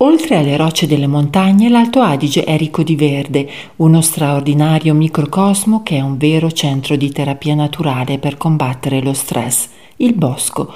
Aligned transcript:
Oltre 0.00 0.36
alle 0.36 0.58
rocce 0.58 0.86
delle 0.86 1.06
montagne, 1.06 1.70
l'Alto 1.70 2.02
Adige 2.02 2.44
è 2.44 2.58
ricco 2.58 2.82
di 2.82 2.96
verde, 2.96 3.48
uno 3.76 4.02
straordinario 4.02 4.92
microcosmo 4.92 5.82
che 5.82 5.96
è 5.96 6.00
un 6.02 6.18
vero 6.18 6.52
centro 6.52 6.96
di 6.96 7.10
terapia 7.10 7.54
naturale 7.54 8.18
per 8.18 8.36
combattere 8.36 9.00
lo 9.00 9.14
stress, 9.14 9.68
il 9.96 10.12
bosco. 10.12 10.70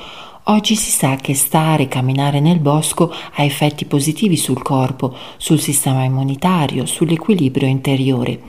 Oggi 0.45 0.75
si 0.75 0.91
sa 0.91 1.17
che 1.17 1.35
stare 1.35 1.83
e 1.83 1.89
camminare 1.89 2.41
nel 2.41 2.61
bosco 2.61 3.13
ha 3.35 3.43
effetti 3.43 3.85
positivi 3.85 4.39
sul 4.39 4.63
corpo, 4.63 5.15
sul 5.37 5.61
sistema 5.61 6.03
immunitario, 6.05 6.87
sull'equilibrio 6.87 7.69
interiore. 7.69 8.41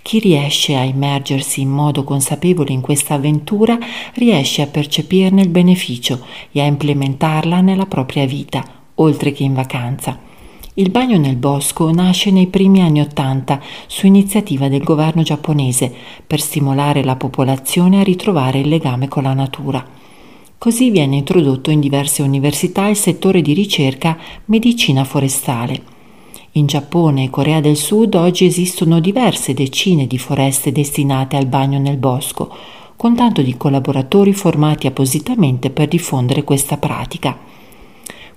Chi 0.00 0.20
riesce 0.20 0.74
a 0.74 0.84
immergersi 0.84 1.60
in 1.60 1.68
modo 1.68 2.02
consapevole 2.02 2.72
in 2.72 2.80
questa 2.80 3.14
avventura 3.14 3.78
riesce 4.14 4.62
a 4.62 4.68
percepirne 4.68 5.42
il 5.42 5.50
beneficio 5.50 6.24
e 6.50 6.62
a 6.62 6.64
implementarla 6.64 7.60
nella 7.60 7.86
propria 7.86 8.24
vita 8.24 8.82
oltre 8.96 9.32
che 9.32 9.42
in 9.42 9.54
vacanza. 9.54 10.18
Il 10.76 10.90
bagno 10.90 11.18
nel 11.18 11.36
bosco 11.36 11.92
nasce 11.92 12.32
nei 12.32 12.48
primi 12.48 12.80
anni 12.80 13.00
Ottanta 13.00 13.60
su 13.86 14.06
iniziativa 14.06 14.68
del 14.68 14.82
governo 14.82 15.22
giapponese 15.22 15.92
per 16.26 16.40
stimolare 16.40 17.04
la 17.04 17.14
popolazione 17.14 18.00
a 18.00 18.02
ritrovare 18.02 18.58
il 18.58 18.68
legame 18.68 19.06
con 19.06 19.22
la 19.22 19.34
natura. 19.34 19.86
Così 20.58 20.90
viene 20.90 21.16
introdotto 21.16 21.70
in 21.70 21.78
diverse 21.78 22.22
università 22.22 22.88
il 22.88 22.96
settore 22.96 23.40
di 23.40 23.52
ricerca 23.52 24.18
medicina 24.46 25.04
forestale. 25.04 25.82
In 26.52 26.66
Giappone 26.66 27.24
e 27.24 27.30
Corea 27.30 27.60
del 27.60 27.76
Sud 27.76 28.14
oggi 28.14 28.44
esistono 28.44 28.98
diverse 28.98 29.54
decine 29.54 30.06
di 30.06 30.18
foreste 30.18 30.72
destinate 30.72 31.36
al 31.36 31.46
bagno 31.46 31.78
nel 31.78 31.98
bosco, 31.98 32.52
con 32.96 33.14
tanto 33.14 33.42
di 33.42 33.56
collaboratori 33.56 34.32
formati 34.32 34.86
appositamente 34.86 35.70
per 35.70 35.86
diffondere 35.86 36.42
questa 36.42 36.78
pratica. 36.78 37.53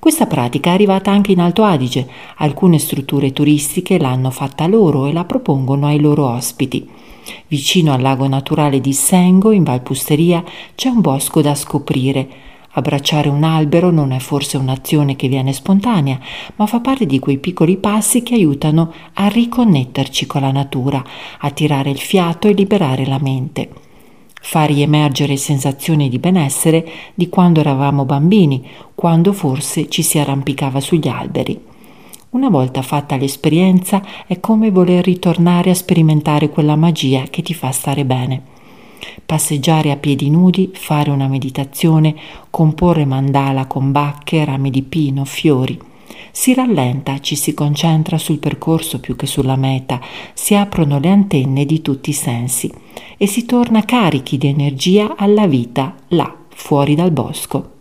Questa 0.08 0.26
pratica 0.26 0.70
è 0.70 0.74
arrivata 0.74 1.12
anche 1.12 1.34
in 1.34 1.42
Alto 1.42 1.64
Adige. 1.64 2.08
Alcune 2.38 2.80
strutture 2.80 3.34
turistiche 3.34 4.00
l'hanno 4.00 4.32
fatta 4.32 4.66
loro 4.66 5.06
e 5.06 5.12
la 5.12 5.26
propongono 5.26 5.86
ai 5.86 6.00
loro 6.00 6.30
ospiti. 6.30 6.88
Vicino 7.48 7.92
al 7.92 8.00
lago 8.00 8.26
naturale 8.26 8.80
di 8.80 8.94
Sengo, 8.94 9.52
in 9.52 9.64
Valpusteria, 9.64 10.42
c'è 10.76 10.88
un 10.88 11.02
bosco 11.02 11.42
da 11.42 11.54
scoprire. 11.56 12.26
Abbracciare 12.72 13.28
un 13.28 13.44
albero 13.44 13.92
non 13.92 14.14
è 14.14 14.20
forse 14.20 14.56
un'azione 14.56 15.18
che 15.18 15.28
viene 15.28 15.52
spontanea, 15.52 16.18
ma 16.56 16.66
fa 16.68 16.80
parte 16.80 17.06
di 17.06 17.20
quei 17.20 17.40
piccoli 17.40 17.76
passi 17.76 18.24
che 18.24 18.36
aiutano 18.36 18.94
a 19.16 19.28
riconnetterci 19.28 20.26
con 20.26 20.40
la 20.40 20.52
natura, 20.54 21.04
a 21.40 21.50
tirare 21.50 21.90
il 21.90 22.00
fiato 22.00 22.48
e 22.48 22.54
liberare 22.54 23.06
la 23.06 23.20
mente 23.20 23.87
fa 24.48 24.64
riemergere 24.64 25.36
sensazioni 25.36 26.08
di 26.08 26.20
benessere 26.20 26.90
di 27.14 27.28
quando 27.28 27.60
eravamo 27.60 28.06
bambini, 28.06 28.66
quando 28.96 29.34
forse 29.34 29.90
ci 29.90 30.02
si 30.02 30.20
arrampicava 30.20 30.80
sugli 30.80 31.10
alberi. 31.10 31.60
Una 32.30 32.48
volta 32.48 32.82
fatta 32.82 33.18
l'esperienza 33.18 34.02
è 34.26 34.40
come 34.40 34.72
voler 34.72 35.04
ritornare 35.04 35.72
a 35.72 35.76
sperimentare 35.76 36.48
quella 36.48 36.78
magia 36.78 37.24
che 37.24 37.42
ti 37.42 37.54
fa 37.54 37.72
stare 37.72 38.06
bene. 38.06 38.42
Passeggiare 39.26 39.92
a 39.92 39.98
piedi 39.98 40.30
nudi, 40.30 40.72
fare 40.74 41.10
una 41.10 41.28
meditazione, 41.28 42.16
comporre 42.50 43.04
mandala 43.04 43.66
con 43.66 43.92
bacche, 43.92 44.46
rami 44.46 44.70
di 44.70 44.82
pino, 44.82 45.26
fiori. 45.26 45.78
Si 46.40 46.54
rallenta, 46.54 47.20
ci 47.20 47.36
si 47.36 47.56
concentra 47.56 48.20
sul 48.20 48.38
percorso 48.38 49.00
più 49.00 49.16
che 49.16 49.26
sulla 49.26 49.56
meta, 49.56 50.00
si 50.36 50.54
aprono 50.54 51.00
le 51.00 51.10
antenne 51.10 51.66
di 51.66 51.82
tutti 51.82 52.12
i 52.12 52.14
sensi 52.14 52.72
e 53.18 53.26
si 53.26 53.44
torna 53.46 53.84
carichi 53.84 54.38
di 54.38 54.46
energia 54.46 55.16
alla 55.18 55.48
vita 55.48 55.96
là, 56.10 56.32
fuori 56.50 56.94
dal 56.94 57.10
bosco. 57.10 57.77